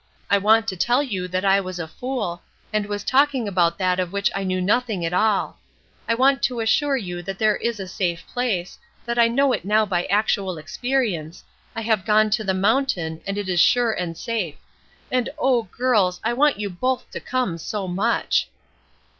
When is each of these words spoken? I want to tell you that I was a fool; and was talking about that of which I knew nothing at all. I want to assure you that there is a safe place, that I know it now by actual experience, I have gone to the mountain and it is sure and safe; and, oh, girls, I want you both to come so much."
I 0.31 0.39
want 0.39 0.67
to 0.67 0.75
tell 0.75 1.03
you 1.03 1.27
that 1.27 1.45
I 1.45 1.61
was 1.61 1.77
a 1.77 1.87
fool; 1.87 2.41
and 2.73 2.87
was 2.87 3.03
talking 3.03 3.47
about 3.47 3.77
that 3.77 3.99
of 3.99 4.11
which 4.11 4.31
I 4.33 4.43
knew 4.43 4.59
nothing 4.59 5.05
at 5.05 5.13
all. 5.13 5.59
I 6.07 6.15
want 6.15 6.41
to 6.41 6.59
assure 6.59 6.97
you 6.97 7.21
that 7.21 7.37
there 7.37 7.57
is 7.57 7.79
a 7.79 7.87
safe 7.87 8.25
place, 8.25 8.79
that 9.05 9.19
I 9.19 9.27
know 9.27 9.53
it 9.53 9.63
now 9.63 9.85
by 9.85 10.05
actual 10.05 10.57
experience, 10.57 11.43
I 11.75 11.81
have 11.81 12.03
gone 12.03 12.31
to 12.31 12.43
the 12.43 12.55
mountain 12.55 13.21
and 13.27 13.37
it 13.37 13.47
is 13.47 13.59
sure 13.59 13.91
and 13.93 14.17
safe; 14.17 14.55
and, 15.11 15.29
oh, 15.37 15.67
girls, 15.71 16.19
I 16.23 16.33
want 16.33 16.59
you 16.59 16.71
both 16.71 17.11
to 17.11 17.19
come 17.19 17.59
so 17.59 17.87
much." 17.87 18.49